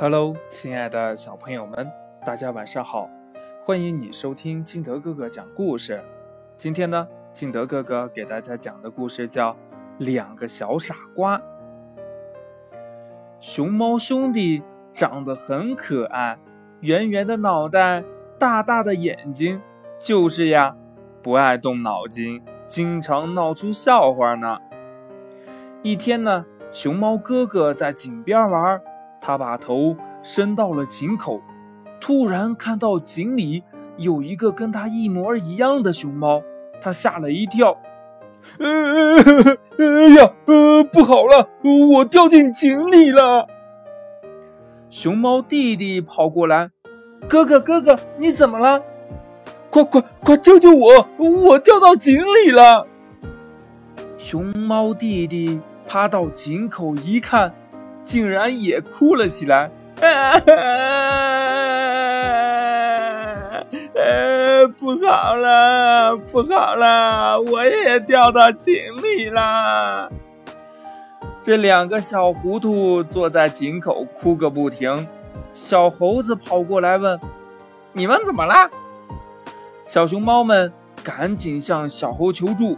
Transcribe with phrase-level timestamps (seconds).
[0.00, 1.92] Hello，亲爱的小朋友们，
[2.24, 3.10] 大家晚上好！
[3.62, 6.02] 欢迎你收听金德哥哥讲故事。
[6.56, 9.52] 今天呢，金德哥哥给大家讲的故事叫
[9.98, 11.36] 《两个小傻瓜》。
[13.40, 16.38] 熊猫兄弟长得很可爱，
[16.80, 18.02] 圆圆的脑袋，
[18.38, 19.60] 大大的眼睛，
[19.98, 20.74] 就是呀，
[21.22, 24.60] 不爱动脑筋，经常闹出笑话呢。
[25.82, 28.80] 一天呢，熊猫哥哥在井边玩。
[29.20, 31.40] 他把头伸到了井口，
[32.00, 33.62] 突然看到井里
[33.96, 36.42] 有一个跟他一模一样的熊猫，
[36.80, 37.76] 他吓了一跳。
[38.58, 39.18] 呃，
[39.78, 41.48] 哎呀，呃，不好了，
[41.94, 43.46] 我掉进井里了！
[44.88, 46.70] 熊猫弟弟跑过来，
[47.28, 48.82] 哥哥，哥哥，你怎么了？
[49.68, 51.06] 快快快救救我！
[51.18, 52.86] 我掉到井里了！
[54.16, 57.54] 熊猫弟弟趴到井口一看。
[58.04, 59.70] 竟然也哭了起来，
[63.94, 70.10] 呃，不好了，不好了，我也掉到井里了。
[71.42, 75.06] 这两个小糊涂坐在井口哭个不停。
[75.52, 77.18] 小猴子跑过来问
[77.92, 78.70] ：“你们怎么了？”
[79.86, 82.76] 小熊猫们赶紧向小猴求助。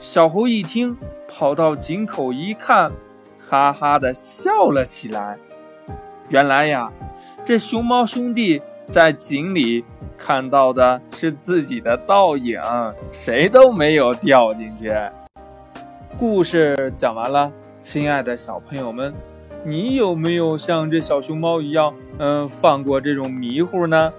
[0.00, 0.96] 小猴一听，
[1.28, 2.90] 跑到井口一看。
[3.48, 5.38] 哈哈的笑了起来。
[6.28, 6.90] 原来呀，
[7.44, 9.84] 这熊猫兄弟在井里
[10.18, 12.60] 看到的是自己的倒影，
[13.12, 14.92] 谁都没有掉进去。
[16.18, 19.14] 故事讲完了，亲爱的小朋友们，
[19.64, 24.12] 你有没有像这小熊猫一样，嗯，犯过这种迷糊呢？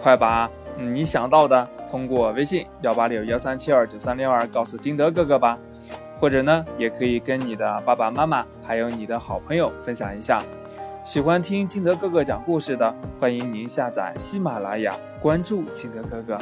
[0.00, 5.58] 快把你想到的通过微信幺八六幺三七二九三六二告诉金德哥哥吧。
[6.22, 10.40] 或者呢，也可以跟你的爸爸妈妈，还有你的好朋友分享一下。
[11.02, 16.38] 喜欢听金德哥哥讲故事的，欢迎您下载喜马拉雅，关注金德哥哥。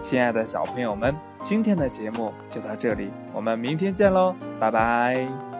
[0.00, 5.55] 亲爱的小朋友们，今天的节目就到这里，我们明天见喽，拜拜。